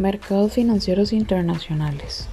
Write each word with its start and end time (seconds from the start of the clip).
Mercados 0.00 0.54
financieros 0.54 1.12
internacionales. 1.12 2.26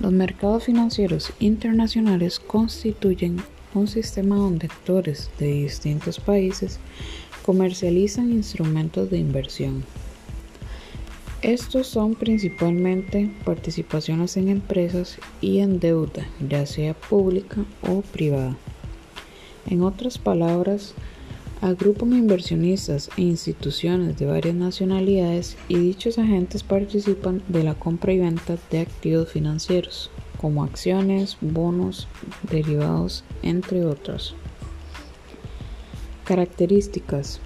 Los 0.00 0.10
mercados 0.10 0.64
financieros 0.64 1.32
internacionales 1.38 2.40
constituyen 2.40 3.36
un 3.74 3.86
sistema 3.86 4.34
donde 4.34 4.66
actores 4.66 5.30
de 5.38 5.46
distintos 5.52 6.18
países 6.18 6.80
comercializan 7.46 8.32
instrumentos 8.32 9.08
de 9.08 9.18
inversión. 9.18 9.84
Estos 11.42 11.86
son 11.86 12.16
principalmente 12.16 13.30
participaciones 13.44 14.36
en 14.36 14.48
empresas 14.48 15.18
y 15.40 15.60
en 15.60 15.78
deuda, 15.78 16.26
ya 16.40 16.66
sea 16.66 16.92
pública 16.94 17.64
o 17.88 18.00
privada. 18.00 18.56
En 19.70 19.82
otras 19.84 20.18
palabras, 20.18 20.94
agrupan 21.60 22.12
inversionistas 22.12 23.10
e 23.16 23.22
instituciones 23.22 24.16
de 24.16 24.26
varias 24.26 24.54
nacionalidades 24.54 25.56
y 25.68 25.76
dichos 25.76 26.18
agentes 26.18 26.62
participan 26.62 27.42
de 27.48 27.64
la 27.64 27.74
compra 27.74 28.12
y 28.12 28.18
venta 28.18 28.56
de 28.70 28.80
activos 28.80 29.30
financieros, 29.30 30.10
como 30.36 30.62
acciones, 30.62 31.36
bonos, 31.40 32.06
derivados, 32.48 33.24
entre 33.42 33.84
otros. 33.84 34.36
Características. 36.24 37.40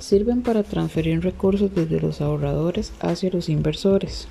Sirven 0.00 0.42
para 0.42 0.64
transferir 0.64 1.22
recursos 1.22 1.74
desde 1.74 2.00
los 2.00 2.20
ahorradores 2.20 2.92
hacia 3.00 3.30
los 3.30 3.48
inversores. 3.48 4.28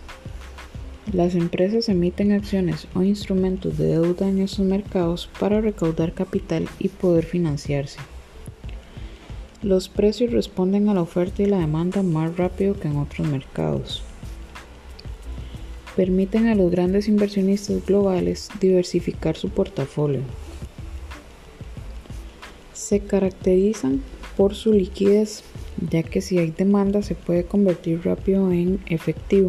Las 1.12 1.36
empresas 1.36 1.90
emiten 1.90 2.32
acciones 2.32 2.88
o 2.94 3.04
instrumentos 3.04 3.78
de 3.78 3.88
deuda 3.88 4.28
en 4.28 4.40
esos 4.40 4.66
mercados 4.66 5.30
para 5.40 5.62
recaudar 5.62 6.14
capital 6.14 6.68
y 6.80 6.90
poder 6.90 7.26
financiarse. 7.26 8.00
Los 9.64 9.88
precios 9.88 10.34
responden 10.34 10.90
a 10.90 10.94
la 10.94 11.02
oferta 11.02 11.42
y 11.42 11.46
la 11.46 11.60
demanda 11.60 12.04
más 12.04 12.36
rápido 12.36 12.74
que 12.78 12.90
en 12.90 12.98
otros 12.98 13.26
mercados. 13.26 14.04
Permiten 15.96 16.48
a 16.48 16.56
los 16.56 16.70
grandes 16.70 17.08
inversionistas 17.08 17.86
globales 17.86 18.50
diversificar 18.60 19.38
su 19.38 19.48
portafolio. 19.48 20.20
Se 22.74 23.00
caracterizan 23.00 24.04
por 24.36 24.54
su 24.54 24.74
liquidez, 24.74 25.46
ya 25.90 26.04
que 26.04 26.20
si 26.20 26.40
hay 26.40 26.52
demanda 26.52 27.02
se 27.02 27.16
puede 27.16 27.46
convertir 27.46 28.02
rápido 28.04 28.52
en 28.52 28.82
efectivo. 28.88 29.48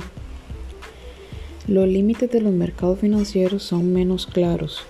Los 1.67 1.89
límites 1.89 2.31
de 2.31 2.41
los 2.41 2.53
mercados 2.53 3.01
financieros 3.01 3.65
son 3.65 3.93
menos 3.93 4.27
claros, 4.29 4.85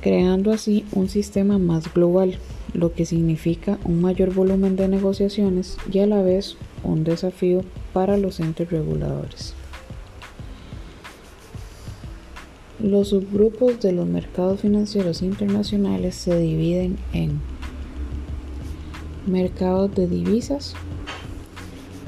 creando 0.00 0.52
así 0.52 0.84
un 0.92 1.08
sistema 1.08 1.58
más 1.58 1.92
global 1.92 2.38
lo 2.74 2.92
que 2.92 3.06
significa 3.06 3.78
un 3.84 4.00
mayor 4.00 4.32
volumen 4.32 4.76
de 4.76 4.88
negociaciones 4.88 5.76
y 5.90 6.00
a 6.00 6.06
la 6.06 6.22
vez 6.22 6.56
un 6.84 7.04
desafío 7.04 7.62
para 7.92 8.16
los 8.16 8.40
entes 8.40 8.70
reguladores. 8.70 9.54
Los 12.80 13.08
subgrupos 13.08 13.80
de 13.80 13.92
los 13.92 14.06
mercados 14.06 14.60
financieros 14.60 15.22
internacionales 15.22 16.14
se 16.14 16.38
dividen 16.38 16.96
en 17.12 17.40
mercados 19.26 19.94
de 19.94 20.06
divisas, 20.06 20.74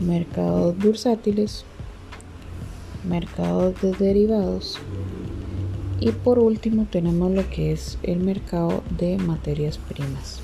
mercados 0.00 0.78
bursátiles, 0.78 1.64
mercados 3.08 3.80
de 3.82 3.92
derivados 3.92 4.78
y 6.00 6.10
por 6.12 6.38
último 6.38 6.86
tenemos 6.90 7.30
lo 7.30 7.48
que 7.50 7.72
es 7.72 7.98
el 8.02 8.20
mercado 8.20 8.82
de 8.98 9.18
materias 9.18 9.78
primas. 9.78 10.40